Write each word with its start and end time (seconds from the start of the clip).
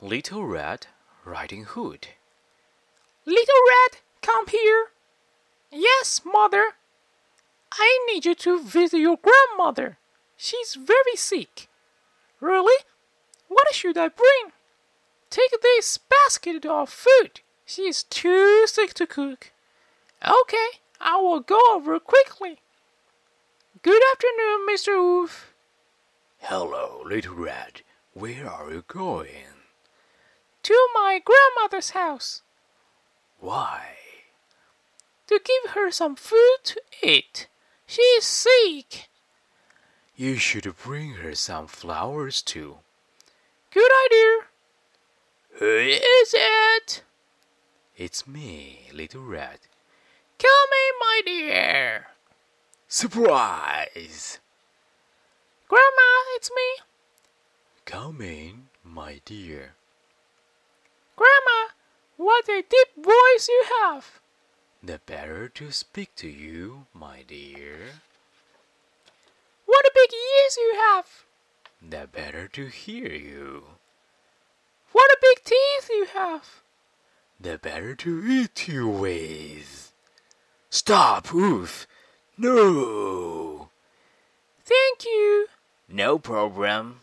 Little 0.00 0.44
Red 0.44 0.88
Riding 1.24 1.64
Hood. 1.64 2.08
Little 3.24 3.62
Red, 3.68 4.00
come 4.22 4.46
here. 4.48 4.86
Yes, 5.70 6.20
mother. 6.24 6.74
I 7.72 8.06
need 8.06 8.26
you 8.26 8.34
to 8.34 8.60
visit 8.60 8.98
your 8.98 9.16
grandmother. 9.16 9.98
She's 10.36 10.74
very 10.74 11.16
sick. 11.16 11.68
Really? 12.40 12.84
What 13.48 13.72
should 13.72 13.96
I 13.96 14.08
bring? 14.08 14.52
Take 15.30 15.60
this 15.62 15.98
basket 15.98 16.66
of 16.66 16.90
food. 16.90 17.40
She 17.64 17.82
is 17.82 18.02
too 18.02 18.66
sick 18.66 18.94
to 18.94 19.06
cook. 19.06 19.52
Okay, 20.22 20.80
I 21.00 21.16
will 21.16 21.40
go 21.40 21.60
over 21.72 21.98
quickly. 21.98 22.58
Good 23.82 24.02
afternoon, 24.12 24.66
Mr. 24.70 25.00
Wolf. 25.00 25.54
Hello, 26.38 27.02
Little 27.06 27.34
Red. 27.34 27.82
Where 28.12 28.48
are 28.48 28.70
you 28.70 28.84
going? 28.86 29.53
To 30.64 30.88
my 30.94 31.20
grandmother's 31.22 31.90
house 31.90 32.42
Why? 33.38 33.96
to 35.26 35.40
give 35.44 35.72
her 35.72 35.90
some 35.90 36.16
food 36.16 36.58
to 36.64 36.80
eat. 37.02 37.48
She 37.86 38.02
is 38.02 38.24
sick. 38.24 39.08
You 40.16 40.36
should 40.36 40.74
bring 40.76 41.14
her 41.14 41.34
some 41.34 41.66
flowers 41.66 42.40
too. 42.42 42.78
Good 43.72 43.90
idea. 44.06 44.46
Who 45.58 45.66
is 45.66 46.34
it? 46.36 47.02
It's 47.96 48.26
me, 48.26 48.88
Little 48.92 49.22
Red. 49.22 49.60
Come 50.38 50.70
in, 50.84 50.94
my 51.00 51.20
dear. 51.24 52.06
Surprise! 52.88 54.38
Grandma, 55.68 56.10
it's 56.36 56.50
me. 56.50 56.84
Come 57.84 58.20
in, 58.20 58.68
my 58.82 59.20
dear. 59.24 59.74
What 62.34 62.48
a 62.48 62.64
deep 62.68 62.96
voice 62.96 63.48
you 63.48 63.64
have. 63.80 64.18
The 64.82 65.00
better 65.06 65.48
to 65.50 65.70
speak 65.70 66.16
to 66.16 66.28
you, 66.28 66.86
my 66.92 67.22
dear. 67.28 68.00
What 69.66 69.86
a 69.86 69.92
big 69.94 70.10
ears 70.12 70.56
you 70.56 70.74
have. 70.74 71.06
The 71.80 72.08
better 72.08 72.48
to 72.48 72.66
hear 72.66 73.12
you. 73.12 73.62
What 74.90 75.08
a 75.12 75.18
big 75.22 75.44
teeth 75.44 75.88
you 75.88 76.06
have. 76.12 76.60
The 77.40 77.56
better 77.56 77.94
to 77.94 78.26
eat 78.26 78.66
you 78.66 78.88
with. 78.88 79.92
Stop, 80.70 81.32
Wolf! 81.32 81.86
No! 82.36 83.68
Thank 84.64 85.04
you. 85.04 85.46
No 85.88 86.18
problem. 86.18 86.98